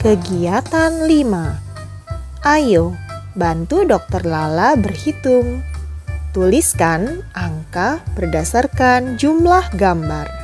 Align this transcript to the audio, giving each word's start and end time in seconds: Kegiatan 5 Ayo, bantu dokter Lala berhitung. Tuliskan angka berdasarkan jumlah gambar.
Kegiatan 0.00 1.04
5 1.04 2.40
Ayo, 2.40 2.96
bantu 3.36 3.84
dokter 3.84 4.24
Lala 4.24 4.72
berhitung. 4.72 5.60
Tuliskan 6.32 7.20
angka 7.36 8.00
berdasarkan 8.16 9.20
jumlah 9.20 9.68
gambar. 9.76 10.39